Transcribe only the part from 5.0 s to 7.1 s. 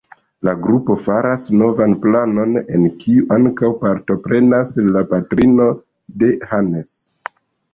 patrino de Hannes.